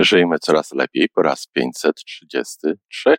[0.00, 3.16] Żyjmy coraz lepiej po raz 533.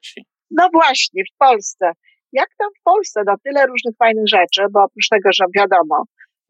[0.52, 1.92] No właśnie, w Polsce.
[2.32, 3.22] Jak tam w Polsce?
[3.26, 6.04] No tyle różnych fajnych rzeczy, bo oprócz tego, że wiadomo,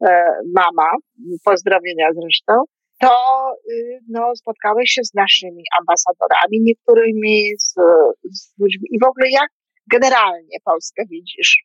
[0.08, 0.24] e,
[0.54, 0.90] mama,
[1.44, 2.64] pozdrowienia zresztą,
[3.00, 3.12] to
[3.72, 7.74] y, no, spotkałeś się z naszymi ambasadorami, niektórymi z,
[8.32, 8.88] z ludźmi.
[8.90, 9.48] I w ogóle jak
[9.92, 11.64] generalnie Polskę widzisz?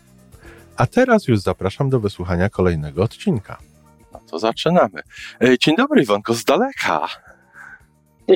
[0.81, 3.57] A teraz już zapraszam do wysłuchania kolejnego odcinka.
[4.13, 5.01] No to zaczynamy.
[5.43, 7.07] E, dzień dobry, Iwonko, z daleka.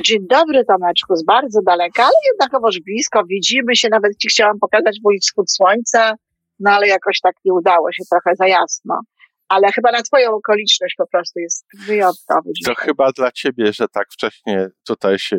[0.04, 3.24] Dzień dobry, Tomeczku, z bardzo daleka, ale jednakowoż blisko.
[3.24, 6.14] Widzimy się, nawet Ci chciałam pokazać mój wschód słońca,
[6.60, 9.00] no ale jakoś tak nie udało się, trochę za jasno.
[9.48, 12.50] Ale chyba na Twoją okoliczność po prostu jest wyjątkowy.
[12.64, 15.38] To chyba dla Ciebie, że tak wcześnie tutaj się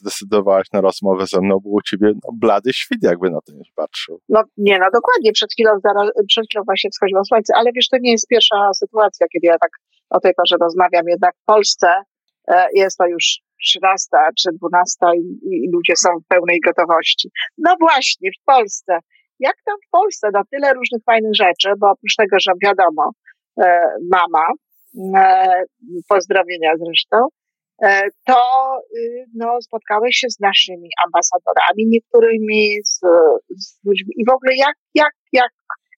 [0.00, 3.62] zdecydowałaś na rozmowę ze mną, bo u ciebie no, blady świt jakby na to nie
[3.74, 4.20] patrzył.
[4.28, 5.70] No nie, no dokładnie, przed chwilą,
[6.28, 9.70] przed chwilą właśnie wschodziło słońce, ale wiesz, to nie jest pierwsza sytuacja, kiedy ja tak
[10.10, 11.94] o tej porze rozmawiam, jednak w Polsce
[12.48, 13.24] e, jest to już
[13.64, 14.08] 13
[14.38, 17.30] czy 12 i, i ludzie są w pełnej gotowości.
[17.58, 18.98] No właśnie, w Polsce.
[19.38, 20.28] Jak tam w Polsce?
[20.32, 23.10] No tyle różnych fajnych rzeczy, bo oprócz tego, że wiadomo,
[23.60, 24.46] e, mama,
[25.16, 25.62] e,
[26.08, 27.28] pozdrowienia zresztą,
[27.82, 28.36] E, to
[28.96, 33.00] y, no, spotkałeś się z naszymi ambasadorami, niektórymi z,
[33.56, 34.14] z ludźmi.
[34.16, 35.50] I w ogóle jak, jak, jak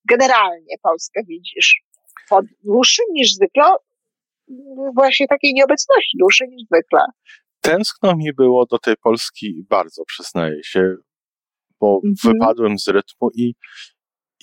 [0.09, 1.83] generalnie Polskę widzisz?
[2.29, 3.65] Pod, dłuższym niż zwykle,
[4.95, 7.01] właśnie takiej nieobecności, dłuższej niż zwykle.
[7.61, 10.97] Tęskno mi było do tej Polski bardzo, przyznaję się,
[11.81, 12.15] bo mhm.
[12.25, 13.55] wypadłem z rytmu i,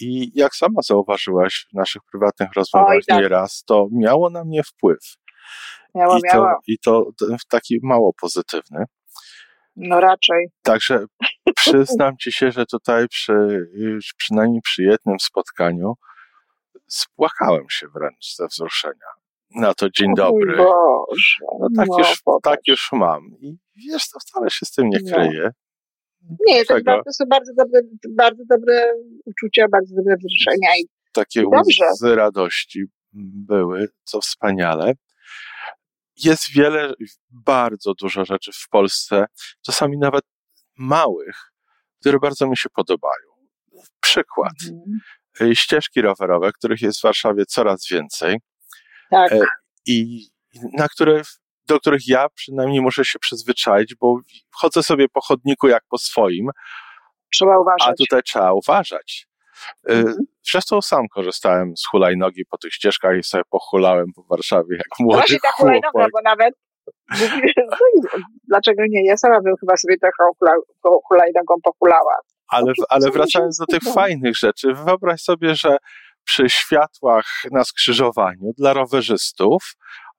[0.01, 3.21] i jak sama zauważyłaś w naszych prywatnych rozmowach Oj, tak.
[3.21, 4.99] nieraz, to miało na mnie wpływ.
[5.95, 7.05] Miała, I, to, I to
[7.49, 8.85] taki mało pozytywny.
[9.75, 10.47] No raczej.
[10.61, 11.05] Także
[11.55, 13.67] przyznam ci się, że tutaj przy,
[14.17, 15.93] przynajmniej przy jednym spotkaniu
[16.87, 19.07] spłakałem się wręcz ze wzruszenia.
[19.55, 20.57] Na to dzień dobry.
[20.57, 23.21] Boże, no tak, no, już, tak już mam.
[23.41, 23.57] I
[23.89, 25.51] wiesz, to wcale się z tym nie kryje.
[26.47, 28.93] Nie, to, to są bardzo dobre, bardzo dobre
[29.25, 30.69] uczucia, bardzo dobre wzruszenia.
[30.79, 34.93] I Takie łzy radości były, co wspaniale
[36.15, 36.93] jest wiele,
[37.29, 39.25] bardzo dużo rzeczy w Polsce,
[39.61, 40.23] czasami nawet
[40.77, 41.51] małych,
[41.99, 43.33] które bardzo mi się podobają.
[43.99, 44.53] Przykład.
[44.71, 45.55] Mhm.
[45.55, 48.37] Ścieżki rowerowe, których jest w Warszawie coraz więcej.
[49.09, 49.31] Tak.
[49.31, 49.39] E,
[49.85, 50.27] I
[50.73, 51.21] na które,
[51.67, 54.19] do których ja przynajmniej muszę się przyzwyczaić, bo
[54.51, 56.49] chodzę sobie po chodniku jak po swoim.
[57.33, 57.89] Trzeba uważać.
[57.89, 59.27] A tutaj trzeba uważać.
[59.89, 60.15] E, mhm.
[60.51, 65.17] Zresztą sam korzystałem z hulajnogi po tych ścieżkach i sobie pochulałem po Warszawie jak młody
[65.17, 66.53] Właśnie ta hulajnoga, bo nawet
[68.47, 69.05] dlaczego nie?
[69.05, 70.31] Ja sama bym chyba sobie trochę
[71.07, 72.17] hulajnogą pochulała.
[72.47, 75.77] Ale, ale wracając do tych fajnych rzeczy, wyobraź sobie, że
[76.23, 79.63] przy światłach na skrzyżowaniu dla rowerzystów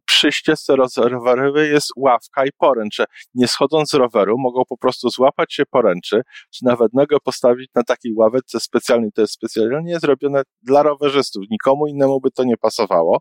[0.04, 3.04] przy ścieżce rowerowej jest ławka i poręcze.
[3.34, 6.22] Nie schodząc z roweru, mogą po prostu złapać się poręczy,
[6.54, 9.10] czy nawet nogę postawić na takiej ławeczce specjalnej.
[9.12, 11.44] To jest specjalnie zrobione dla rowerzystów.
[11.50, 13.18] Nikomu innemu by to nie pasowało,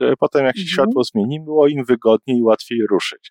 [0.00, 0.74] żeby potem jak się mhm.
[0.74, 3.30] światło zmieni, było im wygodniej i łatwiej ruszyć.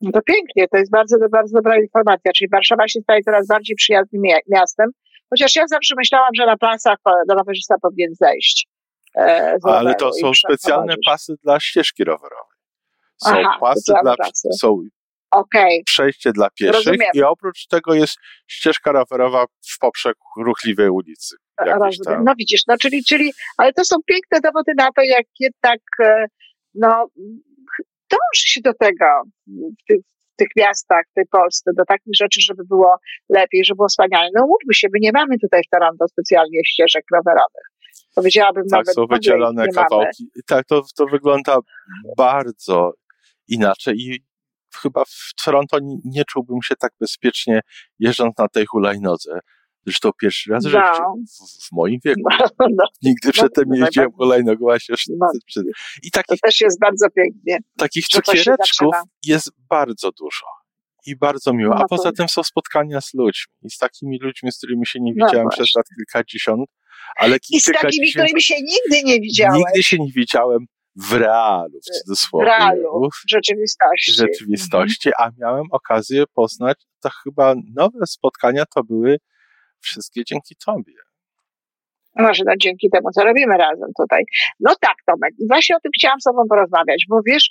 [0.00, 2.32] No to pięknie, to jest bardzo, bardzo dobra informacja.
[2.32, 4.90] Czyli Warszawa się staje coraz bardziej przyjaznym miastem,
[5.30, 8.73] chociaż ja zawsze myślałam, że na pasach do rowerzysta powinien zejść.
[9.18, 12.58] E, Ale to są specjalne pasy dla ścieżki rowerowej.
[13.16, 14.48] Są Aha, pasy dla, pasy.
[14.60, 14.82] są
[15.30, 15.80] okay.
[15.86, 17.10] przejście dla pieszych Rozumiem.
[17.14, 18.16] i oprócz tego jest
[18.48, 19.44] ścieżka rowerowa
[19.74, 21.36] w poprzek ruchliwej ulicy.
[22.24, 26.26] No widzisz, no czyli, czyli, ale to są piękne dowody na to, jak jednak e,
[26.74, 27.06] no,
[28.10, 29.04] dąży się do tego
[29.52, 30.00] w tych,
[30.32, 32.96] w tych miastach, w tej Polsce, do takich rzeczy, żeby było
[33.28, 34.28] lepiej, żeby było wspaniale.
[34.34, 37.73] No mówmy się, my nie mamy tutaj w Toronto specjalnie ścieżek rowerowych.
[38.14, 38.94] Powiedziałabym tak, nawet.
[38.94, 40.28] są wydzielone kawałki.
[40.46, 41.58] Tak, to, to wygląda
[42.16, 42.92] bardzo
[43.48, 44.24] inaczej i
[44.82, 47.60] chyba w Toronto nie, czułbym się tak bezpiecznie
[47.98, 49.40] jeżdżąc na tej hulajnodze.
[49.86, 50.70] Zresztą pierwszy raz no.
[50.70, 52.20] w, w moim wieku.
[52.60, 52.84] No, no.
[53.02, 55.26] Nigdy no, przedtem nie jeździłem hulajnogą, właśnie no.
[56.02, 57.58] I takich, to też jest bardzo pięknie.
[57.76, 58.94] Takich cukiereczków
[59.26, 60.46] jest bardzo dużo
[61.06, 61.74] i bardzo miło.
[61.74, 65.14] A poza tym są spotkania z ludźmi i z takimi ludźmi, z którymi się nie
[65.14, 66.70] widziałem przez lat kilkadziesiąt,
[67.16, 69.56] Ale I z takimi, się, którymi się nigdy nie widziałem.
[69.56, 70.66] Nigdy się nie widziałem
[70.96, 72.46] w realu, w cudzysłowie.
[72.46, 74.12] W realu, w rzeczywistości.
[74.12, 79.18] W rzeczywistości, a miałem okazję poznać, to chyba nowe spotkania to były
[79.80, 80.94] wszystkie dzięki Tobie.
[82.16, 84.24] Może no, dzięki temu, co robimy razem tutaj.
[84.60, 85.34] No tak, Tomek.
[85.48, 87.50] Właśnie o tym chciałam z Tobą porozmawiać, bo wiesz,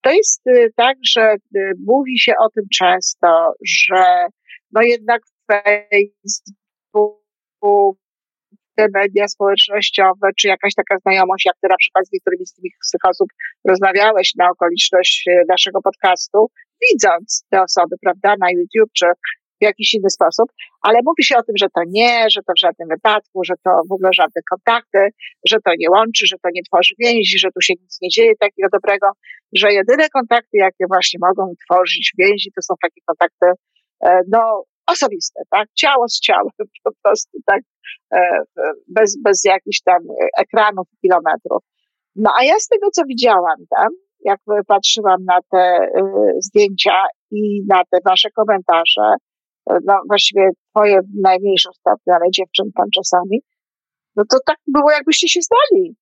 [0.00, 4.26] to jest y, tak, że y, mówi się o tym często, że
[4.72, 7.24] no jednak Facebook,
[8.76, 12.46] te media społecznościowe, czy jakaś taka znajomość, jak ty na przykład z niektórymi
[12.82, 13.28] z tych osób
[13.68, 16.50] rozmawiałeś na okoliczność y, naszego podcastu,
[16.82, 19.06] widząc te osoby, prawda, na YouTube, czy
[19.60, 20.48] w jakiś inny sposób,
[20.82, 23.70] ale mówi się o tym, że to nie, że to w żadnym wypadku, że to
[23.90, 24.98] w ogóle żadne kontakty,
[25.46, 28.32] że to nie łączy, że to nie tworzy więzi, że tu się nic nie dzieje
[28.40, 29.06] takiego dobrego,
[29.52, 33.46] że jedyne kontakty, jakie właśnie mogą tworzyć więzi, to są takie kontakty,
[34.04, 35.68] e, no, osobiste, tak?
[35.74, 36.48] Ciało z ciałem,
[36.84, 37.60] po prostu, tak?
[38.12, 38.38] E,
[38.88, 39.98] bez, bez jakichś tam
[40.38, 41.62] ekranów, kilometrów.
[42.16, 43.88] No a ja z tego, co widziałam tam,
[44.24, 46.00] jak patrzyłam na te y,
[46.38, 49.14] zdjęcia i na te wasze komentarze,
[49.66, 53.42] no właściwie twoje w najmniejszym stopniu, ale dziewczyn tam czasami,
[54.16, 55.96] no to tak było, jakbyście się znali.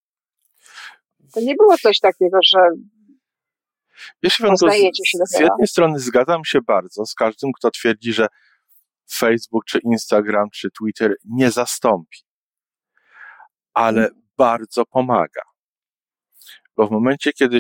[1.35, 2.59] To nie było coś takiego, że
[4.23, 8.27] Wiesz, się z, z jednej strony zgadzam się bardzo z każdym, kto twierdzi, że
[9.13, 12.19] Facebook, czy Instagram, czy Twitter nie zastąpi,
[13.75, 15.43] ale bardzo pomaga.
[16.77, 17.59] Bo w momencie, kiedy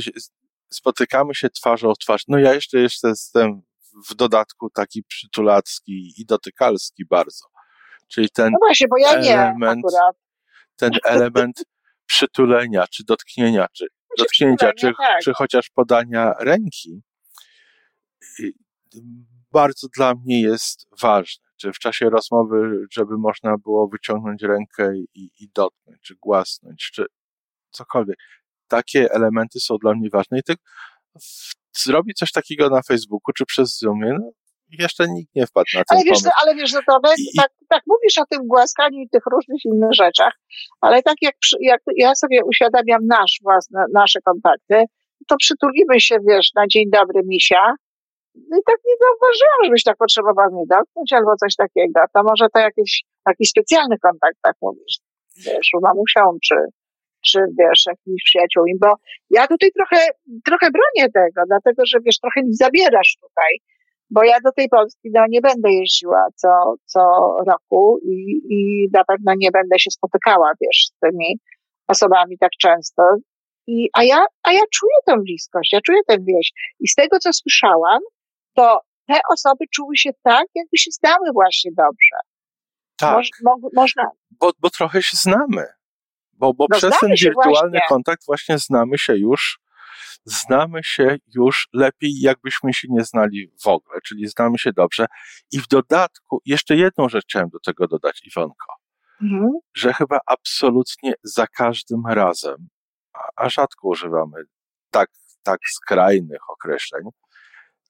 [0.71, 3.63] spotykamy się twarzą w twarz, no ja jeszcze, jeszcze jestem
[4.11, 7.47] w dodatku taki przytulacki i dotykalski bardzo.
[8.09, 9.99] Czyli ten no właśnie, bo ja element, nie
[10.77, 11.65] ten element
[12.07, 13.87] przytulenia, czy dotknięcia, czy
[14.19, 15.23] dotknięcia, czy, tak.
[15.23, 17.03] czy chociaż podania ręki,
[19.53, 21.45] bardzo dla mnie jest ważne.
[21.57, 27.07] Czy w czasie rozmowy, żeby można było wyciągnąć rękę i, i dotknąć, czy głasnąć, czy
[27.71, 28.17] cokolwiek.
[28.69, 30.55] Takie elementy są dla mnie ważne i ty
[31.77, 34.31] zrobi coś takiego na Facebooku czy przez Zoomie, no,
[34.79, 36.31] jeszcze nikt nie wpadł na ten ale wiesz, pomysł.
[36.43, 39.93] Ale wiesz, że to I, tak, tak mówisz o tym głaskaniu i tych różnych innych
[39.93, 40.33] rzeczach,
[40.81, 44.85] ale tak jak, jak ja sobie uświadamiam nasz własne, nasze kontakty,
[45.29, 47.75] to przytulimy się, wiesz, na dzień dobry misia,
[48.35, 52.01] i tak nie zauważyłam, żebyś tak potrzebował mnie dotknąć albo coś takiego.
[52.15, 54.97] To może to jakiś taki specjalny kontakt, tak mówisz,
[55.47, 56.55] wiesz, u mamusią, czy,
[57.27, 58.95] czy wiesz, jakiś przyjaciółmi, bo
[59.31, 60.07] ja tutaj trochę,
[60.45, 63.53] trochę bronię tego, dlatego że wiesz, trochę mi zabierasz tutaj,
[64.11, 67.01] bo ja do tej Polski no, nie będę jeździła co, co
[67.47, 71.39] roku i, i na pewno nie będę się spotykała, wiesz, z tymi
[71.89, 73.03] osobami tak często.
[73.67, 76.53] I, a, ja, a ja czuję tę bliskość, ja czuję tę wieś.
[76.81, 78.01] I z tego, co słyszałam,
[78.55, 82.17] to te osoby czuły się tak, jakby się znały właśnie dobrze.
[82.97, 83.17] Tak.
[83.17, 84.11] Moż, mo, można.
[84.31, 85.67] Bo, bo trochę się znamy.
[86.33, 87.89] Bo, bo no przez ten wirtualny właśnie.
[87.89, 89.61] kontakt właśnie znamy się już,
[90.25, 95.07] znamy się już lepiej, jakbyśmy się nie znali w ogóle, czyli znamy się dobrze.
[95.53, 98.75] I w dodatku, jeszcze jedną rzecz chciałem do tego dodać, Iwonko,
[99.23, 99.51] mhm.
[99.75, 102.69] że chyba absolutnie za każdym razem,
[103.13, 104.43] a, a rzadko używamy
[104.91, 105.11] tak,
[105.43, 107.03] tak skrajnych określeń,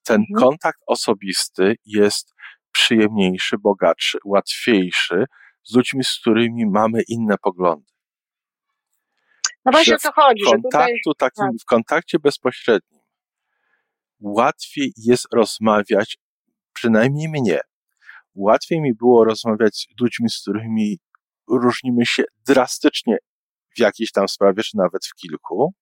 [0.04, 0.48] ten mhm.
[0.48, 2.34] kontakt osobisty jest
[2.72, 5.24] przyjemniejszy, bogatszy, łatwiejszy
[5.64, 7.92] z ludźmi, z którymi mamy inne poglądy.
[9.64, 10.44] No właśnie o to chodzi.
[10.44, 11.30] W kontaktu tutaj...
[11.30, 11.62] takim, tak.
[11.62, 13.02] w kontakcie bezpośrednim
[14.22, 16.18] łatwiej jest rozmawiać,
[16.72, 17.60] przynajmniej mnie,
[18.34, 20.98] łatwiej mi było rozmawiać z ludźmi, z którymi
[21.48, 23.16] różnimy się drastycznie
[23.76, 25.74] w jakiejś tam sprawie, czy nawet w kilku,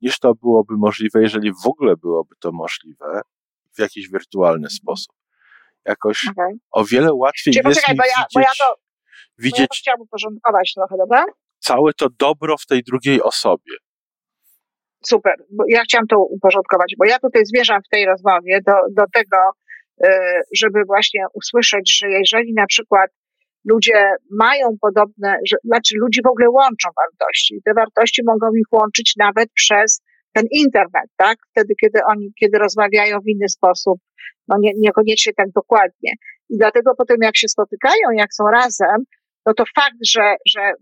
[0.00, 3.20] niż to byłoby możliwe, jeżeli w ogóle byłoby to możliwe
[3.76, 5.16] w jakiś wirtualny sposób.
[5.84, 6.52] Jakoś okay.
[6.70, 8.74] o wiele łatwiej Czyli jest poczekaj, mi bo ja, widzieć, bo ja to,
[9.38, 9.58] widzieć...
[9.58, 11.24] Bo ja to chciałabym porządkować trochę, dobra?
[11.62, 13.74] całe to dobro w tej drugiej osobie.
[15.06, 19.02] Super, bo ja chciałam to uporządkować, bo ja tutaj zmierzam w tej rozmowie do, do
[19.12, 19.36] tego,
[20.04, 23.10] e, żeby właśnie usłyszeć, że jeżeli na przykład
[23.64, 29.14] ludzie mają podobne, że, znaczy ludzi w ogóle łączą wartości, te wartości mogą ich łączyć
[29.18, 30.01] nawet przez
[30.32, 31.38] ten internet, tak?
[31.50, 33.98] Wtedy, kiedy oni, kiedy rozmawiają w inny sposób,
[34.48, 36.12] no nie, niekoniecznie tak dokładnie.
[36.50, 39.04] I dlatego potem jak się spotykają, jak są razem,
[39.46, 40.72] no to fakt, że, że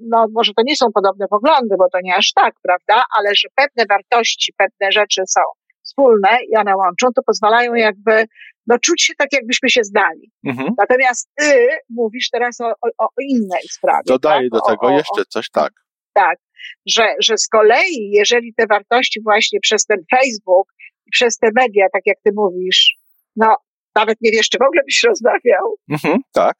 [0.00, 3.48] no może to nie są podobne poglądy, bo to nie aż tak, prawda, ale że
[3.54, 5.40] pewne wartości, pewne rzeczy są
[5.82, 8.24] wspólne i one łączą, to pozwalają jakby
[8.66, 10.30] no, czuć się tak, jakbyśmy się zdali.
[10.46, 10.68] Mhm.
[10.78, 14.02] Natomiast ty mówisz teraz o, o, o innej sprawie.
[14.06, 14.60] Dodaję tak?
[14.60, 15.72] do tego o, jeszcze coś, tak.
[16.12, 16.38] Tak,
[16.86, 20.68] że, że z kolei, jeżeli te wartości właśnie przez ten Facebook
[21.06, 22.94] i przez te media, tak jak ty mówisz,
[23.36, 23.56] no
[23.94, 25.76] nawet nie wiesz, czy w ogóle byś rozmawiał.
[25.90, 26.56] Mhm, tak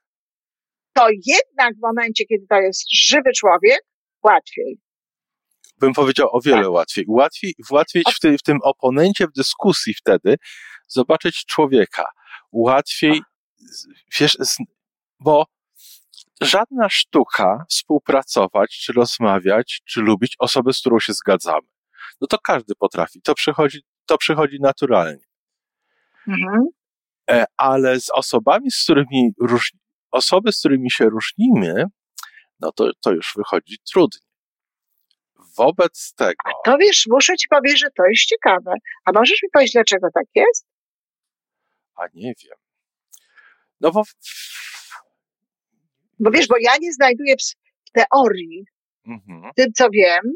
[1.00, 3.80] to jednak w momencie, kiedy to jest żywy człowiek,
[4.22, 4.78] łatwiej.
[5.78, 6.70] Bym powiedział o wiele tak.
[6.70, 7.04] łatwiej.
[7.08, 10.36] Łatwiej, łatwiej w, ty, w tym oponencie w dyskusji wtedy
[10.88, 12.04] zobaczyć człowieka.
[12.52, 13.20] Łatwiej,
[14.20, 14.36] wiesz,
[15.20, 15.46] bo
[16.40, 21.68] żadna sztuka współpracować, czy rozmawiać, czy lubić osobę, z którą się zgadzamy.
[22.20, 23.22] No to każdy potrafi.
[23.22, 25.24] To przychodzi, to przychodzi naturalnie.
[26.28, 26.66] Mhm.
[27.30, 29.72] E, ale z osobami, z którymi róż,
[30.10, 31.84] osoby, z którymi się różnimy,
[32.60, 34.30] no to, to już wychodzi trudniej.
[35.56, 36.34] Wobec tego.
[36.44, 38.72] A to wiesz, muszę ci powiedzieć, że to jest ciekawe.
[39.04, 40.66] A możesz mi powiedzieć, dlaczego tak jest?
[41.94, 42.58] A nie wiem.
[43.80, 44.02] No bo.
[46.20, 47.34] Bo wiesz, bo ja nie znajduję
[47.88, 48.64] w teorii,
[49.06, 49.52] mhm.
[49.56, 50.32] tym co wiem,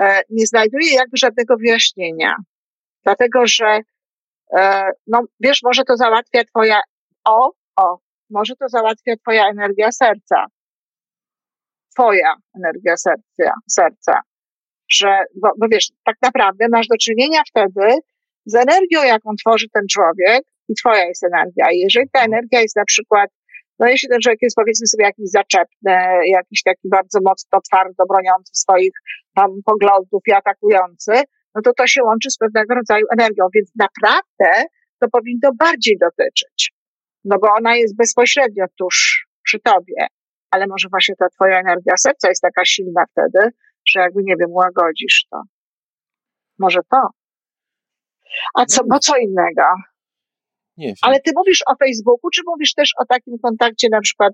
[0.00, 2.36] e, nie znajduję jakby żadnego wyjaśnienia.
[3.04, 3.80] Dlatego, że
[4.52, 6.80] e, no wiesz, może to załatwia twoja,
[7.24, 7.98] o, o,
[8.30, 10.46] może to załatwia twoja energia serca.
[11.94, 14.20] Twoja energia serca, serca.
[14.90, 17.98] Że, bo, bo wiesz, tak naprawdę masz do czynienia wtedy
[18.46, 21.72] z energią, jaką tworzy ten człowiek i twoja jest energia.
[21.72, 23.30] I jeżeli ta energia jest na przykład,
[23.78, 28.52] no jeśli ten człowiek jest powiedzmy sobie jakiś zaczepny, jakiś taki bardzo mocno twardo broniący
[28.54, 28.92] swoich
[29.34, 31.12] tam poglądów i atakujący,
[31.54, 34.64] no to to się łączy z pewnego rodzaju energią, więc naprawdę
[35.00, 36.72] to powinno bardziej dotyczyć.
[37.24, 40.06] No bo ona jest bezpośrednio tuż przy tobie,
[40.50, 43.50] ale może właśnie ta twoja energia serca jest taka silna wtedy,
[43.88, 45.42] że jakby, nie wiem, łagodzisz to.
[46.58, 47.08] Może to.
[48.54, 49.62] A co, bo co innego?
[50.76, 50.96] Nie wiem.
[51.02, 54.32] Ale ty mówisz o Facebooku, czy mówisz też o takim kontakcie na przykład,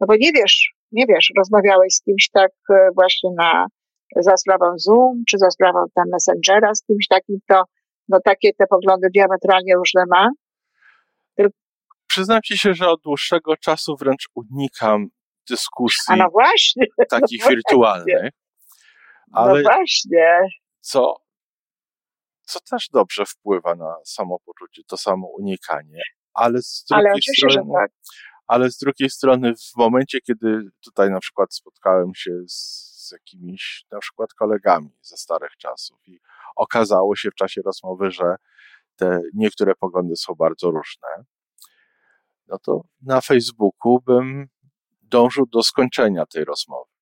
[0.00, 3.66] no bo nie wiesz, nie wiesz, rozmawiałeś z kimś tak e, właśnie na,
[4.16, 7.62] za sprawą Zoom, czy za sprawą tam Messengera, z kimś takim, to
[8.08, 10.28] no takie te poglądy diametralnie różne ma.
[12.06, 15.06] Przyznam ci się, że od dłuższego czasu wręcz unikam
[15.50, 18.30] dyskusji no właśnie, takich no wirtualnych.
[19.32, 20.38] Ale no właśnie.
[20.80, 21.16] Co,
[22.44, 26.02] co też dobrze wpływa na samopoczucie, to samo unikanie.
[26.34, 27.90] Ale z drugiej ale strony, tak.
[28.46, 32.54] ale z drugiej strony w momencie, kiedy tutaj na przykład spotkałem się z,
[33.08, 36.20] z jakimiś na przykład kolegami ze starych czasów i
[36.56, 38.36] okazało się w czasie rozmowy, że
[38.96, 41.08] te niektóre poglądy są bardzo różne,
[42.46, 44.48] no to na Facebooku bym
[45.02, 46.93] dążył do skończenia tej rozmowy.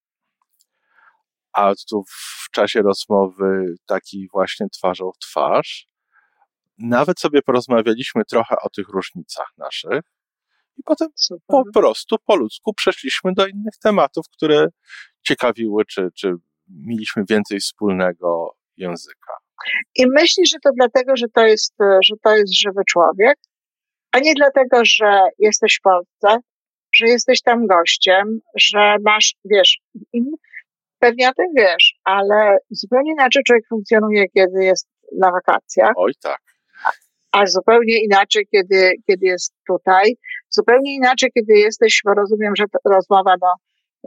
[1.53, 5.87] A tu w czasie rozmowy takiej właśnie twarzą w twarz,
[6.79, 10.01] nawet sobie porozmawialiśmy trochę o tych różnicach naszych
[10.77, 11.43] i potem Super.
[11.47, 14.67] po prostu po ludzku przeszliśmy do innych tematów, które
[15.23, 16.35] ciekawiły, czy, czy
[16.69, 19.33] mieliśmy więcej wspólnego języka.
[19.95, 23.39] I myślisz, że to dlatego, że to jest, że to jest żywy człowiek,
[24.13, 26.39] a nie dlatego, że jesteś w Polsce,
[26.95, 29.79] że jesteś tam gościem, że masz, wiesz,
[31.05, 35.93] pewnie o tym wiesz, ale zupełnie inaczej człowiek funkcjonuje, kiedy jest na wakacjach.
[35.97, 36.41] Oj tak.
[36.85, 36.91] A,
[37.33, 40.17] a zupełnie inaczej, kiedy, kiedy jest tutaj.
[40.51, 43.55] Zupełnie inaczej, kiedy jesteś, bo rozumiem, że rozmowa, no,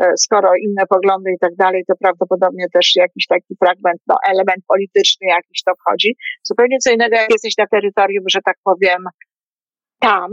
[0.03, 4.63] e, skoro inne poglądy i tak dalej, to prawdopodobnie też jakiś taki fragment, no, element
[4.67, 6.15] polityczny jakiś to wchodzi.
[6.43, 9.03] Zupełnie co innego, jak jesteś na terytorium, że tak powiem,
[9.99, 10.29] tam,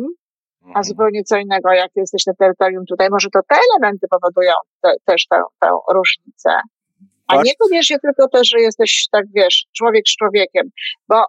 [0.65, 0.85] a mhm.
[0.85, 3.09] zupełnie co innego, jak jesteś na terytorium tutaj.
[3.11, 6.51] Może to te elementy powodują te, też tę, tę różnicę.
[7.27, 7.45] A tak.
[7.45, 10.71] niekoniecznie tylko to, że jesteś, tak wiesz, człowiek z człowiekiem.
[11.09, 11.25] Bo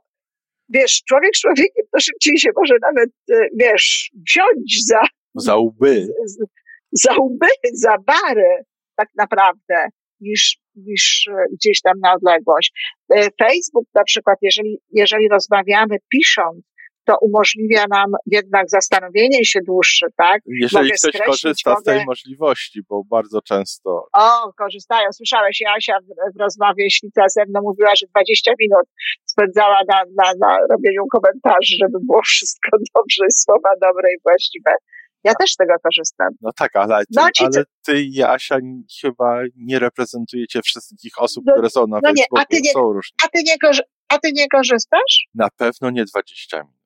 [0.69, 5.01] wiesz, człowiek z człowiekiem to szybciej się może nawet, e, wiesz, wziąć za...
[5.35, 6.07] Za łby.
[6.91, 8.63] Za łby, za bary,
[8.95, 9.87] tak naprawdę,
[10.19, 12.71] niż, niż e, gdzieś tam na odległość.
[13.15, 16.65] E, Facebook na przykład, jeżeli, jeżeli rozmawiamy pisząc,
[17.05, 20.41] to umożliwia nam jednak zastanowienie się dłuższe, tak?
[20.45, 21.81] Jeżeli mogę ktoś korzysta mogę...
[21.81, 24.07] z tej możliwości, bo bardzo często...
[24.13, 25.07] O, korzystają.
[25.11, 28.85] Słyszałeś, Asia w, w rozmowie Świta ze mną mówiła, że 20 minut
[29.25, 34.71] spędzała na, na, na robieniu komentarzy, żeby było wszystko dobrze, słowa dobre i właściwe.
[35.23, 36.29] Ja też z tego korzystam.
[36.41, 38.57] No tak, ale, ty, no, ale ty i Asia
[39.01, 42.71] chyba nie reprezentujecie wszystkich osób, no, które są na no Facebooku, nie, a ty nie,
[42.71, 43.15] są różne.
[43.25, 43.55] A ty, nie,
[44.07, 45.27] a ty nie korzystasz?
[45.35, 46.82] Na pewno nie 20 minut.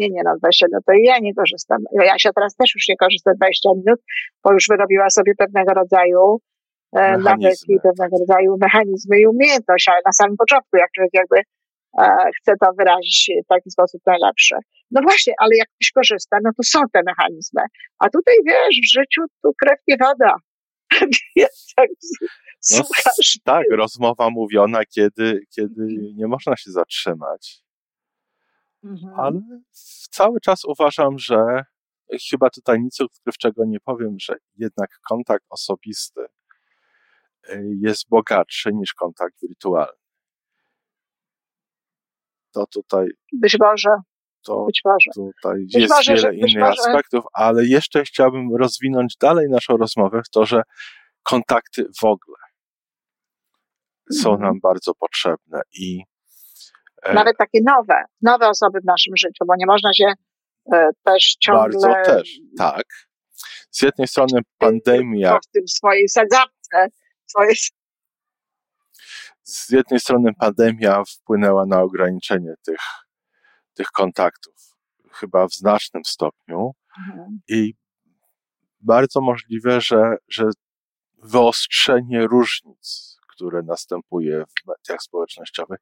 [0.00, 1.78] Nie, nie, no 20 minut to i ja nie korzystam.
[1.92, 4.00] Ja się teraz też już nie korzysta 20 minut,
[4.44, 6.40] bo już wyrobiła sobie pewnego rodzaju
[6.92, 11.38] e, nawyki, pewnego rodzaju mechanizmy i umiejętności, ale na samym początku, jak człowiek jakby
[11.98, 14.54] e, chce to wyrazić w taki sposób najlepszy.
[14.90, 17.62] No właśnie, ale jak ktoś korzysta, no to są te mechanizmy.
[17.98, 20.34] A tutaj wiesz, w życiu tu krew nie woda.
[21.76, 21.88] tak
[22.70, 22.82] no,
[23.44, 27.62] tak, rozmowa mówiona, kiedy, kiedy nie można się zatrzymać.
[28.84, 29.14] Mhm.
[29.20, 29.40] Ale
[30.10, 31.64] cały czas uważam, że
[32.30, 36.20] chyba tutaj nic odkrywczego nie powiem, że jednak kontakt osobisty
[37.48, 40.00] y, jest bogatszy niż kontakt wirtualny.
[42.52, 43.06] To tutaj.
[43.32, 43.90] Być może.
[44.44, 45.10] To być może.
[45.14, 46.80] Tutaj być jest może, wiele innych może...
[46.80, 50.62] aspektów, ale jeszcze chciałbym rozwinąć dalej naszą rozmowę w to, że
[51.22, 52.38] kontakty w ogóle
[54.12, 54.48] są mhm.
[54.48, 56.04] nam bardzo potrzebne i e,
[57.14, 60.12] nawet takie nowe, nowe osoby w naszym życiu, bo nie można się
[60.72, 61.62] e, też ciągle...
[61.62, 62.84] Bardzo też, tak.
[63.70, 65.38] Z jednej strony pandemia...
[65.38, 66.88] W tym swojej sadzawce,
[67.26, 67.54] swojej...
[69.42, 72.80] Z jednej strony pandemia wpłynęła na ograniczenie tych,
[73.74, 74.54] tych kontaktów,
[75.12, 77.40] chyba w znacznym stopniu mhm.
[77.48, 77.74] i
[78.80, 80.44] bardzo możliwe, że, że
[81.22, 85.78] wyostrzenie różnic, które następuje w mediach społecznościowych,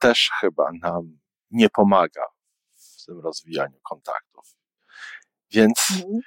[0.00, 1.18] też chyba nam
[1.50, 2.24] nie pomaga
[2.74, 4.54] w tym rozwijaniu kontaktów.
[5.50, 6.20] Więc mhm.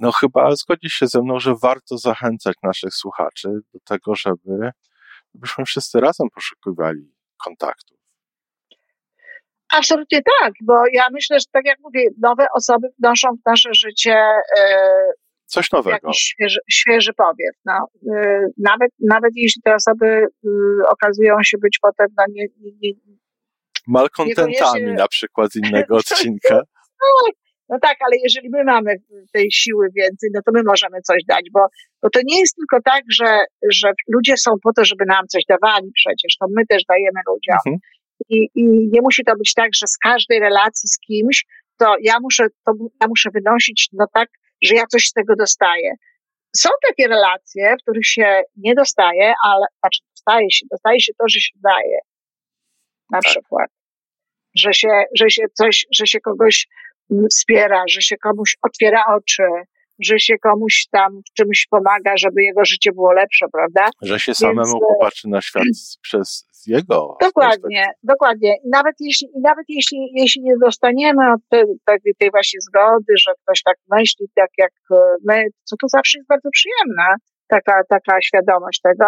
[0.00, 4.70] no chyba zgodzi się ze mną, że warto zachęcać naszych słuchaczy do tego, żeby
[5.34, 7.98] byśmy wszyscy razem poszukiwali kontaktów.
[9.72, 14.14] Absolutnie tak, bo ja myślę, że tak jak mówię, nowe osoby wnoszą w nasze życie
[14.58, 14.90] e,
[15.48, 15.98] Coś nowego.
[16.02, 17.54] Jakiś świeży, świeży powiew.
[17.64, 17.88] No.
[18.14, 20.48] Y, nawet, nawet jeśli te osoby y,
[20.88, 22.92] okazują się być potem no, nie, nie, nie,
[23.86, 26.54] malkontentami na przykład z innego odcinka.
[26.54, 27.34] Tak,
[27.68, 28.94] no tak, ale jeżeli my mamy
[29.32, 31.60] tej siły więcej, no to my możemy coś dać, bo,
[32.02, 35.42] bo to nie jest tylko tak, że, że ludzie są po to, żeby nam coś
[35.48, 37.56] dawali przecież, to my też dajemy ludziom.
[37.66, 37.76] Mhm.
[38.28, 41.44] I, I nie musi to być tak, że z każdej relacji z kimś,
[41.78, 44.28] to ja muszę, to ja muszę wynosić, no tak,
[44.62, 45.92] że ja coś z tego dostaję.
[46.56, 51.24] Są takie relacje, w których się nie dostaje, ale, znaczy dostaje się, dostaje się to,
[51.28, 51.98] że się daje.
[53.10, 53.30] Na tak.
[53.30, 53.70] przykład.
[54.54, 56.68] Że się, że się coś, że się kogoś
[57.30, 59.42] wspiera, że się komuś otwiera oczy,
[60.00, 63.90] że się komuś tam w czymś pomaga, żeby jego życie było lepsze, prawda?
[64.02, 65.62] Że się samemu Więc, popatrzy na świat
[66.02, 67.16] przez jego.
[67.20, 68.56] Dokładnie, dokładnie.
[68.72, 71.64] Nawet jeśli, nawet jeśli, jeśli nie dostaniemy od tej,
[72.18, 74.72] tej, właśnie zgody, że ktoś tak myśli, tak jak
[75.26, 77.06] my, co to zawsze jest bardzo przyjemne,
[77.48, 79.04] taka, taka świadomość tego,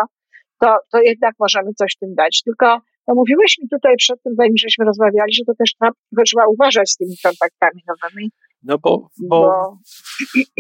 [0.61, 2.43] to, to jednak możemy coś tym dać.
[2.45, 5.93] Tylko no mówiłeś mi tutaj przed tym, zanim żeśmy rozmawiali, że to też trzeba,
[6.27, 8.31] trzeba uważać z tymi kontaktami nowymi.
[8.63, 9.79] No bo, bo, bo...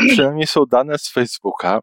[0.08, 1.80] przynajmniej są dane z Facebooka.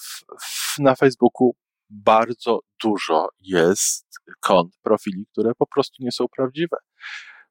[0.00, 1.56] W, w, na Facebooku
[1.90, 4.06] bardzo dużo jest
[4.40, 6.76] kont, profili, które po prostu nie są prawdziwe,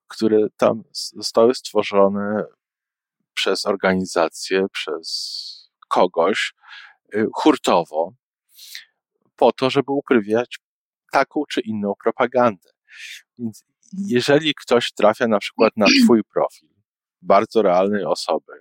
[0.07, 2.43] które tam zostały stworzone
[3.33, 6.53] przez organizację, przez kogoś
[7.15, 8.13] y, hurtowo,
[9.35, 10.59] po to, żeby uprywiać
[11.11, 12.69] taką czy inną propagandę.
[13.37, 16.76] Więc jeżeli ktoś trafia na przykład na Twój profil,
[17.27, 18.53] bardzo realnej osoby,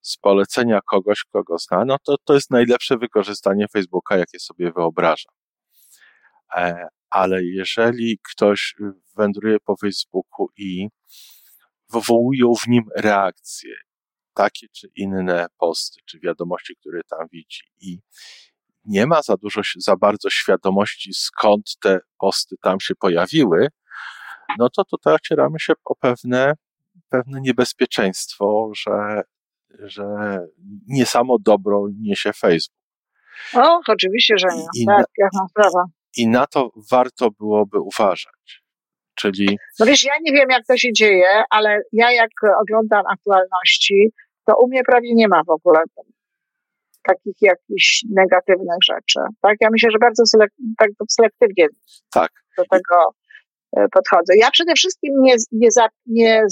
[0.00, 5.34] z polecenia kogoś, kogo zna, no to to jest najlepsze wykorzystanie Facebooka, jakie sobie wyobrażam.
[6.56, 8.74] E, ale jeżeli ktoś
[9.16, 10.88] wędruje po Facebooku i
[11.92, 13.74] wywołują w nim reakcje,
[14.34, 17.98] takie czy inne posty, czy wiadomości, które tam widzi i
[18.84, 23.68] nie ma za dużo, za bardzo świadomości, skąd te posty tam się pojawiły,
[24.58, 26.54] no to tutaj ocieramy się o pewne,
[27.12, 29.22] pewne niebezpieczeństwo, że,
[29.78, 30.38] że
[30.88, 32.82] nie samo dobro niesie Facebook.
[33.54, 34.82] O, oczywiście, że nie.
[34.82, 35.84] I, tak, jasna sprawa.
[36.16, 38.62] I na to warto byłoby uważać.
[39.14, 39.58] Czyli.
[39.80, 44.12] No wiesz, ja nie wiem, jak to się dzieje, ale ja jak oglądam aktualności,
[44.44, 45.80] to u mnie prawie nie ma w ogóle
[47.02, 49.20] takich jakichś negatywnych rzeczy.
[49.40, 49.56] Tak?
[49.60, 51.66] Ja myślę, że bardzo selek tak selektywnie
[52.12, 52.30] tak.
[52.58, 52.94] do tego
[53.92, 54.32] podchodzę.
[54.36, 56.42] Ja przede wszystkim nie, nie, za, nie,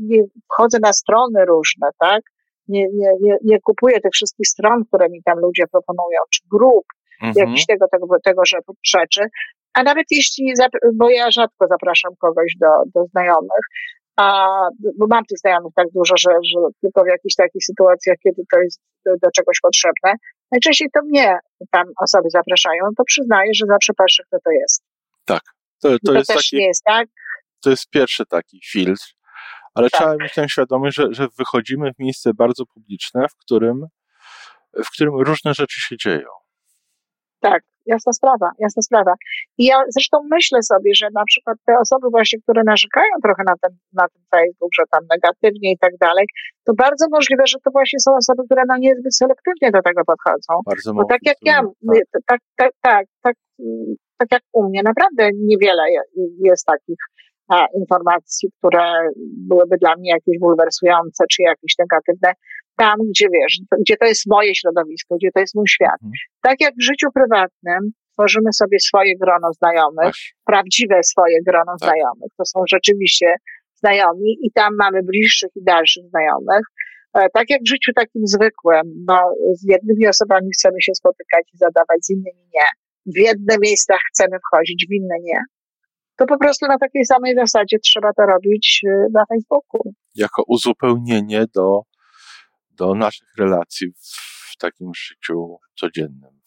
[0.00, 2.22] nie wchodzę na strony różne, tak?
[2.68, 6.84] Nie, nie, nie, nie kupuję tych wszystkich stron, które mi tam ludzie proponują, czy grup,
[7.22, 7.48] mhm.
[7.48, 8.42] jakichś tego, tego, tego
[8.86, 9.20] rzeczy.
[9.74, 10.52] A nawet jeśli,
[10.94, 13.64] bo ja rzadko zapraszam kogoś do, do znajomych,
[14.16, 14.46] a,
[14.98, 18.60] bo mam tych znajomych tak dużo, że, że tylko w jakichś takich sytuacjach, kiedy to
[18.60, 20.12] jest do, do czegoś potrzebne,
[20.52, 21.38] najczęściej to mnie
[21.70, 24.82] tam osoby zapraszają, to przyznaję, że zawsze patrzę, kto to jest.
[25.24, 25.42] Tak.
[25.82, 27.08] To, to, to jest też taki, jest tak.
[27.62, 29.14] To jest pierwszy taki filtr,
[29.74, 30.00] ale tak.
[30.00, 33.86] trzeba mieć tę świadomość, że, że wychodzimy w miejsce bardzo publiczne, w którym,
[34.84, 36.28] w którym różne rzeczy się dzieją.
[37.40, 39.14] Tak, jasna sprawa, jasna sprawa.
[39.58, 43.54] I ja zresztą myślę sobie, że na przykład te osoby właśnie, które narzekają trochę na
[43.62, 46.26] ten, na ten Facebook, że tam negatywnie i tak dalej,
[46.64, 50.52] to bardzo możliwe, że to właśnie są osoby, które no niezbyt selektywnie do tego podchodzą.
[50.66, 51.60] Bardzo Bo tak jak ja,
[52.26, 52.40] tak.
[52.56, 53.36] tak, tak, tak,
[54.18, 55.82] tak, jak u mnie, naprawdę niewiele
[56.44, 56.98] jest takich
[57.74, 58.82] informacji, które
[59.48, 62.32] byłyby dla mnie jakieś bulwersujące czy jakieś negatywne,
[62.76, 66.00] tam, gdzie wiesz, gdzie to jest moje środowisko, gdzie to jest mój świat.
[66.04, 66.12] Mhm.
[66.42, 70.14] Tak jak w życiu prywatnym tworzymy sobie swoje grono znajomych,
[70.46, 71.88] prawdziwe swoje grono tak.
[71.88, 72.30] znajomych.
[72.36, 73.26] To są rzeczywiście
[73.74, 76.64] znajomi i tam mamy bliższych i dalszych znajomych.
[77.14, 79.18] E, tak jak w życiu takim zwykłym, no,
[79.52, 82.68] z jednymi osobami chcemy się spotykać i zadawać, z innymi nie.
[83.14, 85.40] W jedne miejsca chcemy wchodzić, w inne nie.
[86.16, 89.94] To po prostu na takiej samej zasadzie trzeba to robić e, na Facebooku.
[90.14, 91.80] Jako uzupełnienie do,
[92.70, 93.92] do naszych relacji
[94.52, 96.38] w takim życiu codziennym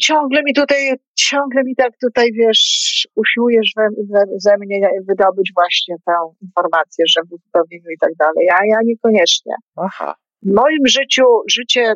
[0.00, 5.96] ciągle mi tutaj, ciągle mi tak tutaj, wiesz, usiłujesz we, we, ze mnie wydobyć właśnie
[6.06, 9.52] tę informację, że w uzupełnieniu i tak dalej, a ja niekoniecznie.
[9.76, 10.14] Aha.
[10.42, 11.94] W moim życiu, życie,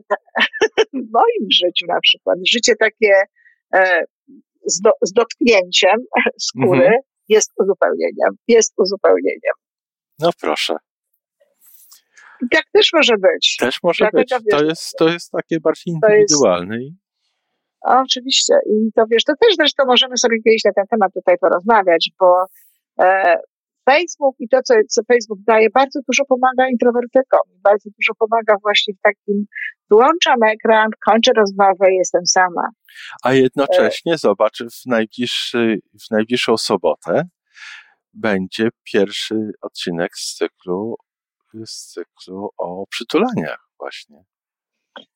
[1.07, 3.13] w moim życiu na przykład, życie takie
[4.67, 5.97] z, do, z dotknięciem
[6.51, 7.01] skóry mhm.
[7.29, 9.55] jest uzupełnieniem, jest uzupełnieniem.
[10.19, 10.75] No proszę.
[12.51, 13.57] Tak też może być.
[13.61, 14.35] Też może być.
[14.51, 16.83] To jest, to jest takie bardziej indywidualne.
[16.83, 16.97] Jest,
[17.81, 18.55] oczywiście.
[18.67, 22.45] I to wiesz, to też zresztą możemy sobie kiedyś na ten temat tutaj porozmawiać, bo
[23.01, 23.37] e,
[23.91, 27.41] Facebook i to, co, co Facebook daje, bardzo dużo pomaga introwertykom.
[27.63, 29.45] Bardzo dużo pomaga właśnie w takim
[29.91, 32.69] włączam ekran, kończę rozmowę jestem sama.
[33.23, 37.29] A jednocześnie, e, zobacz, w, najbliższy, w najbliższą sobotę
[38.13, 40.97] będzie pierwszy odcinek z cyklu,
[41.67, 44.25] z cyklu o przytulaniach właśnie.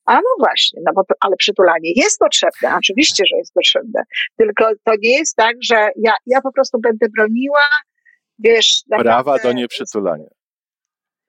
[0.05, 4.03] A no właśnie, no bo to, ale przytulanie jest potrzebne, oczywiście, że jest potrzebne.
[4.37, 7.61] Tylko to nie jest tak, że ja, ja po prostu będę broniła,
[8.39, 8.83] wiesz...
[8.99, 10.29] Prawa do nieprzytulania.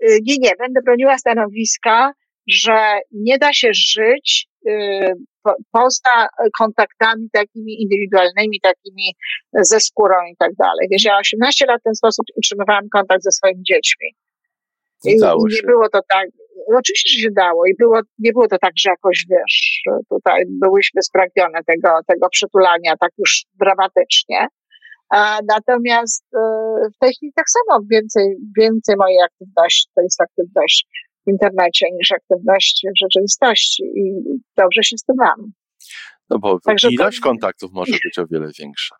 [0.04, 2.12] Y, nie, nie, będę broniła stanowiska,
[2.48, 5.14] że nie da się żyć y,
[5.72, 9.14] poza kontaktami takimi indywidualnymi, takimi
[9.54, 10.88] ze skórą i tak dalej.
[10.92, 14.08] Wiesz, ja 18 lat w ten sposób utrzymywałam kontakt ze swoimi dziećmi.
[15.06, 15.16] I,
[15.56, 16.28] nie było to tak,
[16.76, 21.02] oczywiście, że się dało i było, nie było to tak, że jakoś, wiesz, tutaj byłyśmy
[21.02, 24.48] spragnione tego, tego przytulania tak już dramatycznie.
[25.10, 26.40] A natomiast e,
[26.96, 30.88] w tej chwili tak samo więcej, więcej mojej aktywności to jest aktywność
[31.28, 34.04] w internecie niż aktywność w rzeczywistości i
[34.58, 35.52] dobrze się z tym mam.
[36.30, 37.24] No bo Także ilość to...
[37.24, 38.96] kontaktów może być o wiele większa.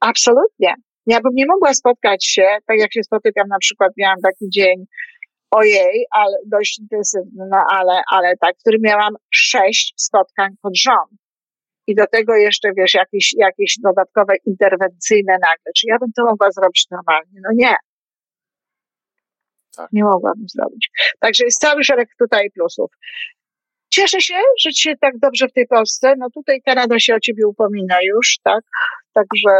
[0.00, 0.74] Absolutnie.
[1.06, 4.86] Ja bym nie mogła spotkać się, tak jak się spotykam, na przykład miałam taki dzień
[5.50, 11.21] ojej, ale dość intensywny, no ale, ale tak, w którym miałam sześć spotkań pod rząd.
[11.86, 15.72] I do tego jeszcze, wiesz, jakieś, jakieś dodatkowe interwencyjne nagle.
[15.76, 17.40] Czy ja bym to mogła zrobić normalnie?
[17.42, 17.74] No nie.
[19.76, 19.88] Tak.
[19.92, 20.90] Nie mogłabym zrobić.
[21.20, 22.90] Także jest cały szereg tutaj plusów.
[23.94, 26.14] Cieszę się, że ci się tak dobrze w tej Polsce.
[26.18, 28.64] No tutaj Kanada się o ciebie upomina już, tak?
[29.12, 29.50] Także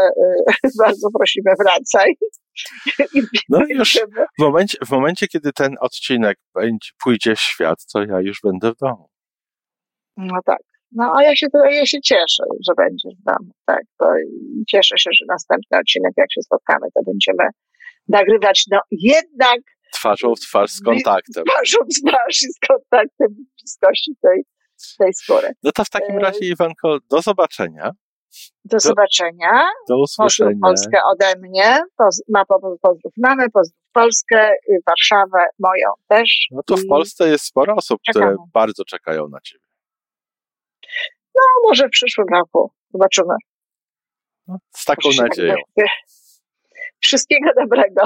[0.65, 2.13] y, bardzo prosimy, wracaj.
[3.49, 3.99] No już
[4.39, 8.71] w momencie, w momencie, kiedy ten odcinek będzie, pójdzie w świat, to ja już będę
[8.71, 9.09] w domu.
[10.17, 10.61] No tak.
[10.95, 13.81] No a ja się, ja się cieszę, że będziesz w domu, tak.
[13.99, 14.05] To
[14.67, 17.49] cieszę się, że następny odcinek, jak się spotkamy, to będziemy
[18.07, 19.59] nagrywać, no jednak
[19.93, 21.43] twarzą w twarz z kontaktem.
[21.45, 23.27] Twarzą w twarz i z kontaktem
[23.57, 24.43] bliskości tej,
[24.97, 25.47] tej skóry.
[25.63, 27.91] No to w takim razie, Iwanko, do zobaczenia.
[28.65, 29.69] Do, zobaczenia.
[29.89, 30.49] Do usłyszenia.
[30.49, 31.79] Pozdrów Polskę ode mnie.
[31.97, 32.45] Poz, ma
[32.81, 36.47] pozdrów mamy, pozdrów Polskę, y, Warszawę, moją też.
[36.51, 38.25] No to w Polsce jest sporo osób, czekamy.
[38.25, 39.62] które bardzo czekają na ciebie.
[41.35, 42.71] No, może w przyszłym roku.
[42.93, 43.33] Zobaczymy.
[44.47, 45.55] No, z taką nadzieją.
[46.99, 48.01] Wszystkiego dobrego.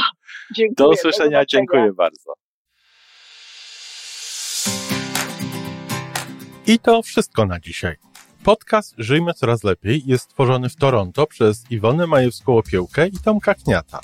[0.55, 0.75] Dziękuję.
[0.77, 1.39] Do usłyszenia.
[1.39, 2.33] Do dziękuję bardzo.
[6.67, 7.95] I to wszystko na dzisiaj.
[8.43, 13.99] Podcast Żyjmy Coraz Lepiej jest stworzony w Toronto przez Iwonę Majewską-Opiełkę i Tomka Kniata.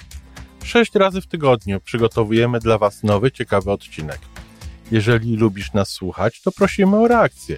[0.63, 4.19] Sześć razy w tygodniu przygotowujemy dla Was nowy, ciekawy odcinek.
[4.91, 7.57] Jeżeli lubisz nas słuchać, to prosimy o reakcję.